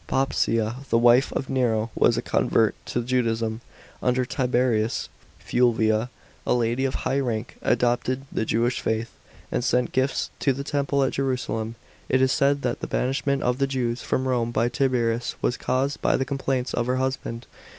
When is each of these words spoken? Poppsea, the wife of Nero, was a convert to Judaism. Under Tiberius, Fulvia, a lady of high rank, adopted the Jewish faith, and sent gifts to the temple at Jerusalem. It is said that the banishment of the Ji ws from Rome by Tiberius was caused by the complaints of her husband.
Poppsea, 0.07 0.77
the 0.89 0.97
wife 0.97 1.31
of 1.33 1.47
Nero, 1.47 1.91
was 1.93 2.17
a 2.17 2.23
convert 2.23 2.73
to 2.87 3.03
Judaism. 3.03 3.61
Under 4.01 4.25
Tiberius, 4.25 5.09
Fulvia, 5.37 6.09
a 6.43 6.55
lady 6.55 6.85
of 6.85 6.95
high 6.95 7.19
rank, 7.19 7.55
adopted 7.61 8.25
the 8.31 8.43
Jewish 8.43 8.81
faith, 8.81 9.11
and 9.51 9.63
sent 9.63 9.91
gifts 9.91 10.31
to 10.39 10.53
the 10.53 10.63
temple 10.63 11.03
at 11.03 11.13
Jerusalem. 11.13 11.75
It 12.09 12.19
is 12.19 12.31
said 12.31 12.63
that 12.63 12.79
the 12.79 12.87
banishment 12.87 13.43
of 13.43 13.59
the 13.59 13.67
Ji 13.67 13.89
ws 13.89 14.01
from 14.01 14.27
Rome 14.27 14.49
by 14.49 14.69
Tiberius 14.69 15.35
was 15.39 15.55
caused 15.55 16.01
by 16.01 16.17
the 16.17 16.25
complaints 16.25 16.73
of 16.73 16.87
her 16.87 16.95
husband. 16.95 17.45